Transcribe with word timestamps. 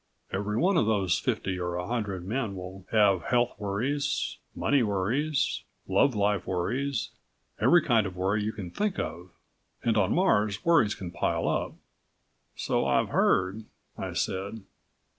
Every 0.33 0.57
one 0.57 0.77
of 0.77 0.87
those 0.87 1.19
fifty 1.19 1.59
or 1.59 1.75
a 1.75 1.85
hundred 1.85 2.25
men 2.25 2.55
will 2.55 2.87
have 2.89 3.21
health 3.25 3.53
worries, 3.59 4.39
money 4.55 4.81
worries, 4.81 5.63
love 5.87 6.15
life 6.15 6.47
worries, 6.47 7.11
every 7.59 7.83
kind 7.83 8.07
of 8.07 8.15
worry 8.15 8.43
you 8.43 8.51
can 8.51 8.71
think 8.71 8.97
of. 8.97 9.29
And 9.83 9.97
on 9.97 10.15
Mars 10.15 10.65
worries 10.65 10.95
can 10.95 11.11
pile 11.11 11.47
up." 11.47 11.73
"So 12.55 12.87
I've 12.87 13.09
heard," 13.09 13.65
I 13.95 14.13
said. 14.13 14.63